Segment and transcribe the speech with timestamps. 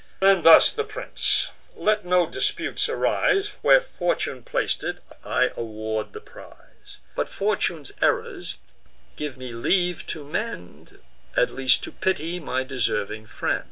[0.19, 6.19] Then thus the prince: "Let no disputes arise: Where fortune plac'd it, I award the
[6.19, 6.97] prize.
[7.15, 8.57] But fortune's errors
[9.15, 11.01] give me leave to mend,
[11.37, 13.59] At least to pity my deserving friend."